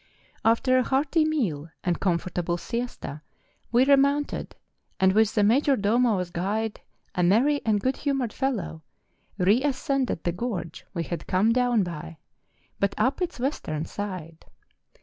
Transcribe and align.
After 0.43 0.79
a 0.79 0.83
hearty 0.83 1.23
meal 1.25 1.69
and 1.83 1.99
comfortable 1.99 2.57
siesta 2.57 3.21
we 3.71 3.85
remounted, 3.85 4.55
and 4.99 5.13
with 5.13 5.35
the 5.35 5.43
major 5.43 5.75
domo 5.75 6.17
as 6.17 6.31
guide, 6.31 6.81
a 7.13 7.21
merry 7.21 7.61
and 7.67 7.79
good 7.79 7.97
humoured 7.97 8.33
fellow, 8.33 8.81
re 9.37 9.63
ascended 9.63 10.23
the 10.23 10.31
gorge 10.31 10.87
we 10.95 11.03
had 11.03 11.27
come 11.27 11.53
down 11.53 11.83
by, 11.83 12.17
but 12.79 12.95
up 12.97 13.21
its 13.21 13.39
western 13.39 13.85
side. 13.85 14.43